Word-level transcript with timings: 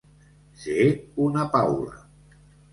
Ser 0.61 0.87
una 1.27 1.45
paula. 1.59 2.03